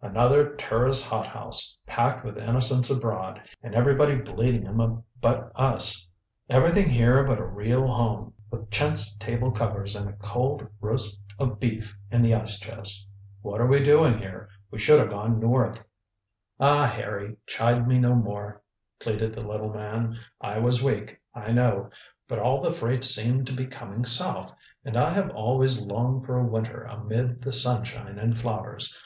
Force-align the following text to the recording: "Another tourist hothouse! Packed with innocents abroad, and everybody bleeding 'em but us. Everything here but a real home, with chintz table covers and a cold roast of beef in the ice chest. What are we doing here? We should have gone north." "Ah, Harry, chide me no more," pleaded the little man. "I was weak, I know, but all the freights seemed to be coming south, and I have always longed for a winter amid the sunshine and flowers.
"Another 0.00 0.54
tourist 0.54 1.08
hothouse! 1.08 1.76
Packed 1.88 2.24
with 2.24 2.38
innocents 2.38 2.88
abroad, 2.88 3.42
and 3.64 3.74
everybody 3.74 4.14
bleeding 4.14 4.64
'em 4.64 5.02
but 5.20 5.50
us. 5.56 6.06
Everything 6.48 6.88
here 6.88 7.24
but 7.24 7.40
a 7.40 7.44
real 7.44 7.88
home, 7.88 8.32
with 8.48 8.70
chintz 8.70 9.16
table 9.16 9.50
covers 9.50 9.96
and 9.96 10.08
a 10.08 10.12
cold 10.12 10.64
roast 10.80 11.20
of 11.36 11.58
beef 11.58 11.96
in 12.12 12.22
the 12.22 12.32
ice 12.32 12.60
chest. 12.60 13.08
What 13.40 13.60
are 13.60 13.66
we 13.66 13.82
doing 13.82 14.18
here? 14.18 14.48
We 14.70 14.78
should 14.78 15.00
have 15.00 15.10
gone 15.10 15.40
north." 15.40 15.80
"Ah, 16.60 16.86
Harry, 16.86 17.34
chide 17.48 17.88
me 17.88 17.98
no 17.98 18.14
more," 18.14 18.62
pleaded 19.00 19.34
the 19.34 19.40
little 19.44 19.72
man. 19.74 20.16
"I 20.40 20.60
was 20.60 20.80
weak, 20.80 21.20
I 21.34 21.50
know, 21.50 21.90
but 22.28 22.38
all 22.38 22.60
the 22.60 22.72
freights 22.72 23.08
seemed 23.08 23.48
to 23.48 23.52
be 23.52 23.66
coming 23.66 24.04
south, 24.04 24.54
and 24.84 24.96
I 24.96 25.10
have 25.10 25.30
always 25.30 25.82
longed 25.82 26.24
for 26.24 26.38
a 26.38 26.46
winter 26.46 26.84
amid 26.84 27.42
the 27.42 27.52
sunshine 27.52 28.16
and 28.16 28.38
flowers. 28.38 28.96